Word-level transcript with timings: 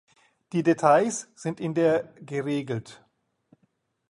Die 0.51 0.63
Details 0.63 1.29
sind 1.35 1.59
in 1.59 1.75
der 1.75 2.11
geregelt. 2.21 3.05